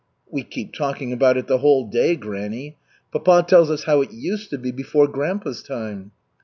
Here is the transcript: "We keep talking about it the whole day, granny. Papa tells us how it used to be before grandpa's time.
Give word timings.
"We 0.31 0.41
keep 0.41 0.73
talking 0.73 1.13
about 1.13 1.37
it 1.37 1.45
the 1.45 1.59
whole 1.59 1.87
day, 1.87 2.15
granny. 2.15 2.75
Papa 3.11 3.45
tells 3.47 3.69
us 3.69 3.83
how 3.83 4.01
it 4.01 4.11
used 4.11 4.49
to 4.49 4.57
be 4.57 4.71
before 4.71 5.07
grandpa's 5.07 5.61
time. 5.61 6.09